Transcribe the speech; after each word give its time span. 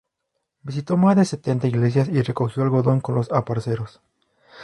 Visitó 0.63 0.97
más 0.97 1.15
de 1.15 1.25
setenta 1.25 1.67
iglesias 1.67 2.07
y 2.09 2.23
recogió 2.23 2.63
algodón 2.63 3.01
con 3.01 3.13
los 3.13 3.31
aparceros. 3.31 4.01